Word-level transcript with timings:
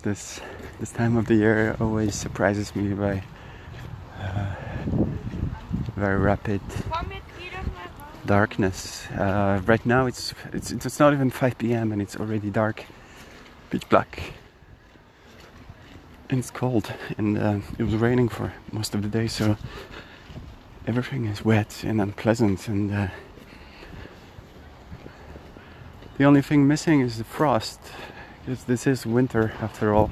this 0.00 0.40
this 0.78 0.90
time 0.90 1.16
of 1.16 1.26
the 1.26 1.34
year 1.34 1.76
always 1.80 2.14
surprises 2.14 2.74
me 2.74 2.94
by 2.94 3.22
uh, 4.18 4.54
very 5.96 6.18
rapid 6.18 6.60
darkness. 8.26 9.06
Uh, 9.10 9.60
right 9.66 9.84
now 9.84 10.06
it's, 10.06 10.34
it's 10.52 10.70
it's 10.72 10.98
not 10.98 11.12
even 11.12 11.30
5 11.30 11.58
p.m. 11.58 11.92
and 11.92 12.00
it's 12.00 12.16
already 12.16 12.50
dark, 12.50 12.84
pitch 13.70 13.88
black. 13.88 14.34
And 16.28 16.38
it's 16.38 16.50
cold, 16.50 16.92
and 17.18 17.36
uh, 17.36 17.58
it 17.76 17.82
was 17.82 17.96
raining 17.96 18.28
for 18.28 18.52
most 18.70 18.94
of 18.94 19.02
the 19.02 19.08
day, 19.08 19.26
so 19.26 19.56
everything 20.86 21.24
is 21.24 21.44
wet 21.44 21.82
and 21.84 22.00
unpleasant. 22.00 22.68
And 22.68 22.94
uh, 22.94 23.08
the 26.18 26.24
only 26.24 26.40
thing 26.40 26.68
missing 26.68 27.00
is 27.00 27.18
the 27.18 27.24
frost, 27.24 27.80
because 28.50 28.64
this 28.64 28.84
is 28.84 29.06
winter 29.06 29.52
after 29.60 29.94
all, 29.94 30.10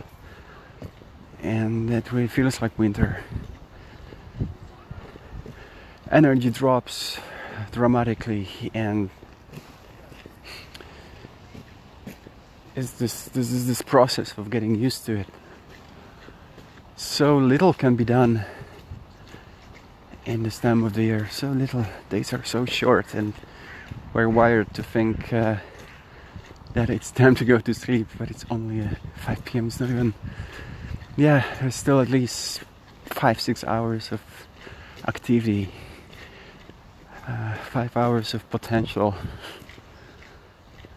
and 1.42 1.90
it 1.90 2.12
really 2.12 2.28
feels 2.28 2.62
like 2.62 2.78
winter. 2.78 3.20
Energy 6.08 6.48
drops 6.48 7.18
dramatically 7.72 8.70
and 8.72 9.10
is 12.76 12.92
this 12.92 13.24
this 13.24 13.50
is 13.50 13.66
this 13.66 13.82
process 13.82 14.32
of 14.38 14.50
getting 14.50 14.76
used 14.76 15.04
to 15.06 15.16
it. 15.16 15.26
So 16.94 17.36
little 17.38 17.74
can 17.74 17.96
be 17.96 18.04
done 18.04 18.44
in 20.24 20.44
this 20.44 20.60
time 20.60 20.84
of 20.84 20.94
the 20.94 21.02
year. 21.02 21.28
So 21.32 21.48
little 21.48 21.86
days 22.08 22.32
are 22.32 22.44
so 22.44 22.66
short 22.66 23.14
and 23.14 23.32
we're 24.12 24.28
wired 24.28 24.72
to 24.74 24.84
think 24.84 25.32
uh, 25.32 25.56
that 26.74 26.90
it's 26.90 27.10
time 27.10 27.34
to 27.34 27.44
go 27.44 27.58
to 27.58 27.74
sleep 27.74 28.06
but 28.18 28.30
it's 28.30 28.44
only 28.50 28.80
uh, 28.82 28.88
5 29.16 29.44
p.m 29.44 29.66
it's 29.66 29.80
not 29.80 29.90
even 29.90 30.14
yeah 31.16 31.44
there's 31.60 31.74
still 31.74 32.00
at 32.00 32.08
least 32.08 32.60
five 33.06 33.40
six 33.40 33.64
hours 33.64 34.12
of 34.12 34.20
activity 35.06 35.70
uh, 37.28 37.54
five 37.56 37.94
hours 37.96 38.32
of 38.32 38.48
potential. 38.50 39.14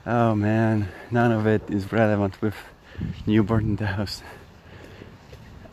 Oh 0.05 0.33
man, 0.33 0.87
none 1.11 1.31
of 1.31 1.45
it 1.45 1.61
is 1.69 1.91
relevant 1.91 2.41
with 2.41 2.55
newborn 3.25 3.65
in 3.65 3.75
the 3.75 3.85
house. 3.85 4.23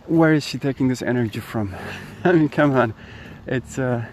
Where 0.06 0.33
is 0.33 0.45
she 0.45 0.58
taking 0.58 0.89
this 0.89 1.01
energy 1.01 1.41
from? 1.41 1.75
I 2.25 2.33
mean, 2.33 2.48
come 2.48 2.73
on, 2.73 2.92
it's 3.47 3.78
uh, 3.78 4.05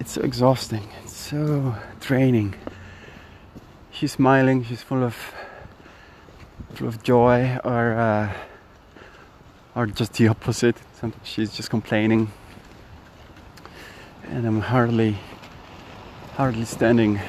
it's 0.00 0.12
so 0.12 0.22
exhausting. 0.22 0.88
It's 1.02 1.14
so 1.14 1.74
draining. 2.00 2.54
She's 3.94 4.10
smiling. 4.10 4.64
She's 4.64 4.82
full 4.82 5.04
of 5.04 5.14
full 6.74 6.88
of 6.88 7.00
joy, 7.04 7.58
or 7.62 7.92
uh, 7.94 8.32
or 9.76 9.86
just 9.86 10.14
the 10.14 10.26
opposite. 10.26 10.76
Sometimes 10.94 11.26
she's 11.26 11.52
just 11.54 11.70
complaining 11.70 12.32
and 14.28 14.46
I'm 14.46 14.60
hardly 14.60 15.16
hardly 16.34 16.64
standing. 16.64 17.20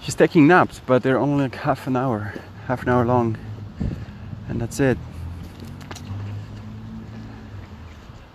She's 0.00 0.14
taking 0.14 0.46
naps, 0.46 0.80
but 0.86 1.02
they're 1.02 1.18
only 1.18 1.44
like 1.44 1.56
half 1.56 1.86
an 1.86 1.94
hour, 1.94 2.32
half 2.66 2.82
an 2.82 2.88
hour 2.88 3.04
long, 3.04 3.36
and 4.48 4.58
that's 4.58 4.80
it. 4.80 4.96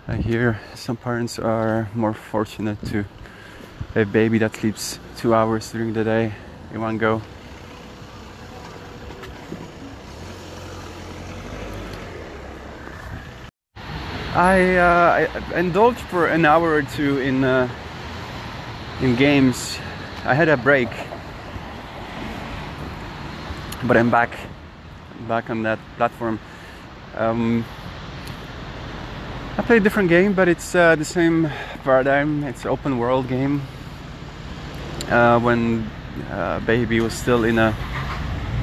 I 0.06 0.16
hear 0.16 0.60
some 0.74 0.96
parents 0.96 1.40
are 1.40 1.88
more 1.92 2.14
fortunate 2.14 2.80
to 2.86 3.04
have 3.94 4.08
a 4.08 4.12
baby 4.12 4.38
that 4.38 4.54
sleeps 4.54 5.00
two 5.16 5.34
hours 5.34 5.72
during 5.72 5.92
the 5.92 6.04
day 6.04 6.34
in 6.72 6.80
one 6.80 6.98
go. 6.98 7.20
I, 14.34 14.76
uh, 14.76 15.28
I 15.54 15.58
indulged 15.58 16.00
for 16.00 16.26
an 16.26 16.46
hour 16.46 16.72
or 16.72 16.82
two 16.82 17.18
in 17.18 17.44
uh, 17.44 17.68
in 19.02 19.14
games. 19.14 19.78
I 20.24 20.32
had 20.32 20.48
a 20.48 20.56
break, 20.56 20.88
but 23.84 23.96
I'm 23.96 24.10
back, 24.10 24.30
back 25.28 25.50
on 25.50 25.62
that 25.64 25.78
platform. 25.98 26.40
Um, 27.14 27.64
I 29.58 29.62
play 29.62 29.76
a 29.76 29.80
different 29.80 30.08
game, 30.08 30.32
but 30.32 30.48
it's 30.48 30.74
uh, 30.74 30.96
the 30.96 31.04
same 31.04 31.50
paradigm. 31.84 32.42
It's 32.44 32.64
open 32.64 32.96
world 32.96 33.28
game. 33.28 33.60
Uh, 35.10 35.40
when 35.40 35.90
uh, 36.30 36.60
baby 36.60 37.00
was 37.00 37.12
still 37.12 37.44
in 37.44 37.58
a 37.58 37.74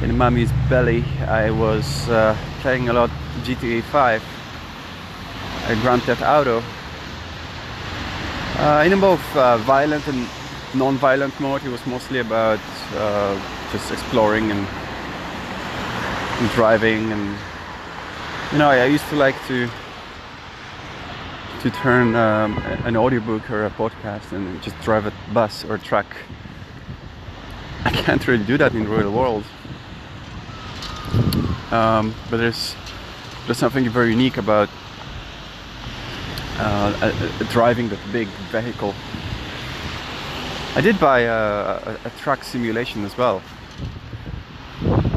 in 0.02 0.18
mommy's 0.18 0.52
belly, 0.70 1.04
I 1.28 1.52
was 1.52 2.08
uh, 2.10 2.36
playing 2.62 2.88
a 2.90 2.94
lot 2.94 3.10
GTA 3.44 3.84
5 3.84 4.24
a 5.70 5.76
Grand 5.82 6.02
Theft 6.04 6.24
Auto. 6.24 6.64
Uh, 8.58 8.84
in 8.86 9.00
both 9.00 9.24
uh, 9.36 9.58
violent 9.58 10.08
and 10.08 10.28
non-violent 10.74 11.40
mode, 11.40 11.64
it 11.64 11.70
was 11.70 11.86
mostly 11.86 12.20
about 12.20 12.60
uh, 12.96 13.40
just 13.72 13.92
exploring 13.92 14.50
and, 14.52 14.66
and, 16.40 16.50
driving, 16.52 17.12
and 17.12 17.38
you 18.52 18.58
know, 18.58 18.70
I 18.70 18.86
used 18.86 19.08
to 19.10 19.16
like 19.16 19.36
to 19.48 19.70
to 21.62 21.70
turn 21.70 22.16
um, 22.16 22.58
an 22.86 22.96
audiobook 22.96 23.52
or 23.52 23.66
a 23.66 23.70
podcast 23.72 24.31
and 24.31 24.62
just 24.64 24.80
drive 24.80 25.06
a 25.06 25.14
bus 25.34 25.66
or 25.66 25.78
truck. 25.78 26.08
I 27.89 27.91
can't 27.91 28.27
really 28.27 28.44
do 28.44 28.55
that 28.59 28.73
in 28.75 28.88
real 28.88 29.11
world, 29.11 29.44
um, 31.72 32.13
but 32.29 32.38
there's 32.38 32.75
there's 33.45 33.57
something 33.57 33.89
very 33.89 34.11
unique 34.11 34.38
about 34.38 34.69
uh, 36.59 37.11
driving 37.50 37.89
that 37.89 37.97
big 38.11 38.27
vehicle. 38.51 38.94
I 40.75 40.81
did 40.81 41.00
buy 41.00 41.22
a, 41.22 41.97
a, 42.05 42.11
truck 42.19 42.44
simulation 42.44 43.05
as 43.05 43.17
well. 43.17 43.41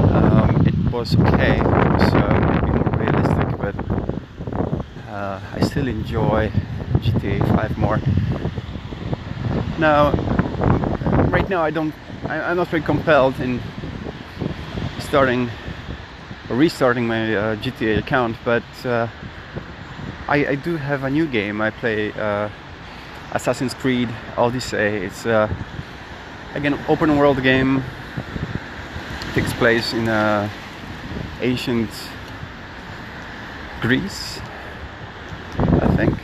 Um, 0.09 0.65
it 0.65 0.91
was 0.91 1.15
okay, 1.15 1.59
uh, 1.59 2.39
maybe 2.55 2.71
more 2.71 2.89
realistic, 2.97 3.49
but 3.59 3.75
uh, 5.09 5.39
I 5.53 5.59
still 5.61 5.87
enjoy 5.87 6.51
GTA 7.01 7.55
5 7.55 7.77
more. 7.77 7.99
Now, 9.77 10.11
right 11.29 11.47
now 11.47 11.63
I 11.63 11.69
don't, 11.69 11.93
I, 12.33 12.49
am 12.49 12.57
not 12.57 12.69
very 12.69 12.81
compelled 12.81 13.39
in 13.39 13.61
starting 14.99 15.51
or 16.49 16.55
restarting 16.55 17.05
my 17.05 17.35
uh, 17.35 17.55
GTA 17.57 17.99
account, 17.99 18.37
but 18.43 18.63
uh, 18.83 19.07
I, 20.27 20.47
I 20.47 20.55
do 20.55 20.75
have 20.77 21.03
a 21.03 21.11
new 21.11 21.27
game. 21.27 21.61
I 21.61 21.69
play 21.69 22.11
uh, 22.13 22.49
Assassin's 23.33 23.75
Creed 23.75 24.09
Odyssey. 24.35 24.77
It's 24.77 25.27
uh, 25.27 25.47
again 26.55 26.79
open 26.87 27.15
world 27.19 27.43
game. 27.43 27.83
Takes 29.35 29.53
place 29.53 29.93
in 29.93 30.09
uh, 30.09 30.49
ancient 31.41 31.91
Greece, 33.79 34.39
I 35.59 35.87
think. 35.95 36.17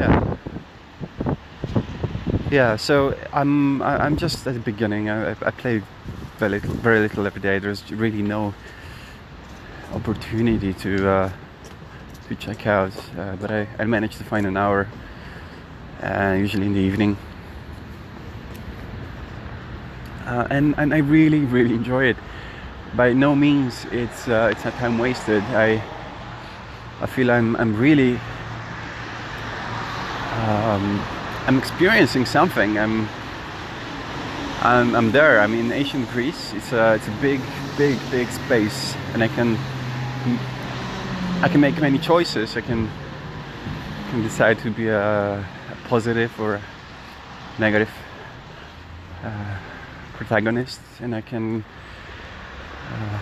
Yeah. 0.00 0.36
Yeah. 2.52 2.76
So 2.76 3.16
I'm 3.32 3.80
I'm 3.80 4.18
just 4.18 4.46
at 4.46 4.52
the 4.52 4.60
beginning. 4.60 5.08
I, 5.08 5.30
I 5.30 5.50
play 5.50 5.82
very 6.36 6.50
little, 6.50 6.74
very 6.74 7.00
little 7.00 7.26
every 7.26 7.40
day. 7.40 7.58
There's 7.58 7.90
really 7.90 8.20
no 8.20 8.52
opportunity 9.94 10.74
to 10.74 11.08
uh, 11.08 11.32
to 12.28 12.34
check 12.34 12.66
out, 12.66 12.92
uh, 13.18 13.36
but 13.36 13.50
I, 13.50 13.66
I 13.78 13.86
managed 13.86 14.18
to 14.18 14.24
find 14.24 14.44
an 14.44 14.58
hour, 14.58 14.86
uh, 16.02 16.36
usually 16.38 16.66
in 16.66 16.74
the 16.74 16.80
evening. 16.80 17.16
Uh, 20.26 20.46
and 20.50 20.74
and 20.76 20.92
I 20.92 20.98
really 20.98 21.46
really 21.46 21.74
enjoy 21.74 22.04
it. 22.04 22.18
By 22.94 23.14
no 23.14 23.34
means 23.34 23.86
it's 23.92 24.28
uh, 24.28 24.50
it's 24.52 24.62
not 24.62 24.74
time 24.74 24.98
wasted. 24.98 25.42
I 25.54 25.82
I 27.00 27.06
feel 27.06 27.30
I'm 27.30 27.56
I'm 27.56 27.74
really 27.78 28.20
um, 30.36 31.02
I'm 31.46 31.58
experiencing 31.58 32.24
something. 32.24 32.78
I'm 32.78 33.08
I'm, 34.62 34.94
I'm 34.94 35.10
there. 35.10 35.40
I'm 35.40 35.54
in 35.54 35.72
ancient 35.72 36.08
Greece. 36.10 36.52
It's 36.52 36.72
a 36.72 36.94
it's 36.94 37.08
a 37.08 37.16
big 37.20 37.40
big 37.76 37.98
big 38.12 38.28
space, 38.28 38.94
and 39.12 39.24
I 39.24 39.28
can 39.28 39.58
I 41.42 41.48
can 41.48 41.60
make 41.60 41.80
many 41.80 41.98
choices. 41.98 42.56
I 42.56 42.60
can 42.60 42.88
can 44.10 44.22
decide 44.22 44.60
to 44.60 44.70
be 44.70 44.86
a, 44.86 45.40
a 45.40 45.88
positive 45.88 46.30
or 46.38 46.54
a 46.54 46.62
negative 47.58 47.90
uh, 49.24 49.56
protagonist, 50.14 50.80
and 51.00 51.12
I 51.12 51.22
can 51.22 51.64
uh, 52.92 53.18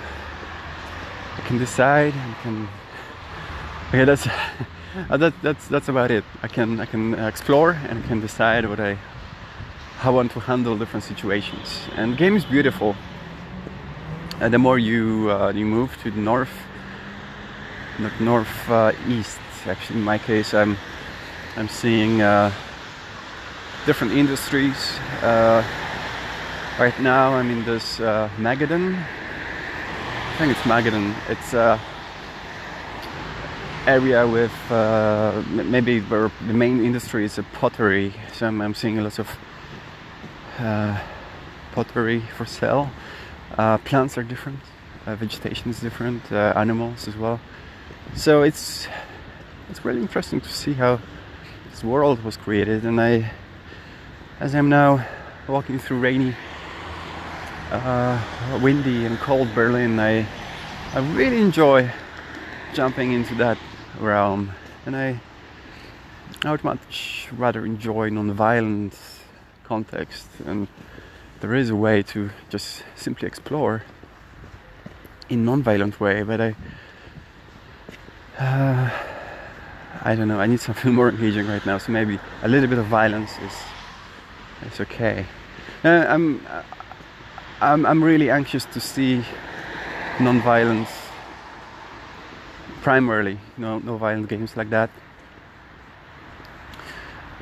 I 1.39 1.41
can 1.47 1.57
decide. 1.57 2.13
I 2.13 2.35
can 2.43 2.69
okay. 3.89 4.05
That's 4.05 4.29
uh, 5.09 5.17
that, 5.17 5.35
that's 5.43 5.69
that's 5.69 5.89
about 5.89 6.11
it. 6.11 6.25
I 6.43 6.49
can 6.49 6.81
I 6.81 6.87
can 6.87 7.15
explore 7.15 7.73
and 7.89 8.05
can 8.05 8.21
decide 8.21 8.69
what 8.69 8.81
I 8.81 8.99
how 9.99 10.13
I 10.13 10.15
want 10.15 10.33
to 10.33 10.41
handle 10.41 10.77
different 10.77 11.05
situations. 11.05 11.81
And 11.97 12.17
game 12.17 12.37
is 12.37 12.45
beautiful. 12.45 12.97
uh, 14.41 14.49
the 14.49 14.59
more 14.59 14.79
you 14.79 15.31
uh, 15.31 15.53
you 15.53 15.67
move 15.67 15.97
to 16.03 16.11
the 16.11 16.21
north, 16.21 16.53
north, 17.99 18.21
north 18.21 18.71
uh, 18.71 18.93
east. 19.09 19.39
Actually, 19.67 19.99
in 19.99 20.05
my 20.05 20.19
case, 20.19 20.55
I'm 20.55 20.77
I'm 21.57 21.69
seeing 21.69 22.23
uh, 22.23 22.51
different 23.87 24.15
industries. 24.15 24.99
Uh, 25.23 25.63
right 26.79 26.99
now, 27.01 27.35
I'm 27.35 27.51
in 27.51 27.65
this 27.65 28.01
uh, 28.01 28.31
Magadan. 28.39 28.97
I 28.97 30.37
think 30.39 30.53
it's 30.53 30.63
Magadan. 30.63 31.15
It's 31.29 31.53
area 33.91 34.25
with 34.27 34.53
uh, 34.71 35.43
maybe 35.49 36.01
where 36.01 36.31
the 36.47 36.55
main 36.55 36.85
industry 36.85 37.25
is 37.25 37.39
a 37.39 37.43
pottery. 37.43 38.15
So 38.33 38.47
I'm, 38.47 38.61
I'm 38.61 38.75
seeing 38.75 39.03
lots 39.03 39.19
of 39.19 39.29
uh, 40.59 40.97
pottery 41.73 42.21
for 42.37 42.47
sale. 42.47 42.91
Uh, 43.59 43.79
plants 43.79 44.17
are 44.17 44.23
different, 44.23 44.61
uh, 45.07 45.17
vegetation 45.17 45.71
is 45.71 45.81
different, 45.81 46.23
uh, 46.31 46.53
animals 46.55 47.09
as 47.09 47.17
well. 47.17 47.41
So 48.15 48.43
it's 48.43 48.87
it's 49.69 49.85
really 49.85 50.01
interesting 50.01 50.41
to 50.41 50.49
see 50.49 50.75
how 50.75 51.01
this 51.71 51.83
world 51.83 52.23
was 52.23 52.37
created. 52.37 52.85
And 52.85 53.01
I, 53.01 53.31
as 54.39 54.55
I'm 54.55 54.69
now 54.69 55.05
walking 55.49 55.79
through 55.81 55.99
rainy, 55.99 56.35
uh, 57.73 58.61
windy 58.63 59.05
and 59.05 59.19
cold 59.19 59.49
Berlin, 59.55 59.99
I 59.99 60.27
I 60.95 61.01
really 61.17 61.41
enjoy 61.41 61.91
jumping 62.73 63.13
into 63.13 63.35
that 63.35 63.59
realm, 64.01 64.53
and 64.87 64.97
I 64.97 65.21
I 66.45 66.51
would 66.51 66.65
much 66.65 67.29
rather 67.37 67.67
enjoy 67.67 68.09
non-violent 68.09 68.99
context. 69.65 70.27
And 70.47 70.69
there 71.41 71.55
is 71.55 71.71
a 71.71 71.77
way 71.77 72.03
to 72.03 72.31
just 72.51 72.83
simply 72.97 73.27
explore 73.27 73.83
in 75.29 75.45
non-violent 75.45 75.99
way 76.01 76.23
but 76.23 76.41
i 76.41 76.55
uh, 78.39 78.91
i 80.03 80.15
don't 80.15 80.29
know. 80.29 80.41
I 80.41 80.47
need 80.47 80.61
something 80.61 80.95
more 81.01 81.09
engaging 81.09 81.47
right 81.47 81.65
now 81.65 81.79
so 81.79 81.93
maybe 81.93 82.19
a 82.43 82.49
little 82.49 82.69
bit 82.69 82.79
of 82.79 82.87
violence 82.87 83.33
is 83.39 83.53
is 84.73 84.81
okay. 84.81 85.25
Uh, 85.85 86.05
i'm 86.09 86.47
i'm 87.63 87.87
i'm 87.87 88.05
really 88.05 88.31
anxious 88.31 88.67
to 88.67 88.81
see 88.81 89.25
non-violence 90.21 90.91
primarily 92.83 93.39
no 93.57 93.79
no 93.79 93.97
violent 93.97 94.29
games 94.29 94.57
like 94.57 94.71
that 94.71 94.91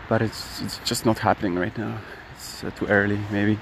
but 0.09 0.23
it's 0.23 0.61
it's 0.63 0.79
just 0.85 1.07
not 1.07 1.19
happening 1.19 1.55
right 1.55 1.77
now 1.79 1.99
it's 2.35 2.65
uh, 2.65 2.71
too 2.71 2.87
early 2.87 3.19
maybe 3.31 3.59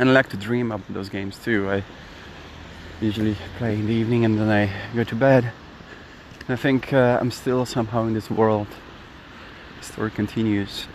and 0.00 0.08
I 0.08 0.12
like 0.14 0.30
to 0.30 0.38
dream 0.38 0.72
up 0.72 0.80
those 0.88 1.10
games 1.10 1.38
too. 1.38 1.70
I 1.70 1.84
usually 3.02 3.36
play 3.58 3.74
in 3.74 3.86
the 3.86 3.92
evening 3.92 4.24
and 4.24 4.38
then 4.38 4.48
I 4.48 4.72
go 4.96 5.04
to 5.04 5.14
bed. 5.14 5.52
And 6.40 6.50
I 6.50 6.56
think 6.56 6.94
uh, 6.94 7.18
I'm 7.20 7.30
still 7.30 7.66
somehow 7.66 8.06
in 8.06 8.14
this 8.14 8.30
world. 8.30 8.66
The 9.78 9.84
story 9.84 10.10
continues. 10.10 10.86